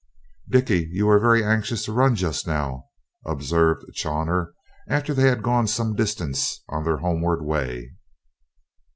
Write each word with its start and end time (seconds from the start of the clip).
"Dickie, 0.49 0.89
you 0.91 1.05
were 1.05 1.19
very 1.19 1.43
anxious 1.45 1.85
to 1.85 1.91
run 1.93 2.15
just 2.15 2.47
now," 2.47 2.85
observed 3.23 3.85
Chawner, 3.93 4.55
after 4.89 5.13
they 5.13 5.29
had 5.29 5.43
gone 5.43 5.67
some 5.67 5.93
distance 5.93 6.63
on 6.69 6.83
their 6.83 6.97
homeward 6.97 7.43
way. 7.45 7.91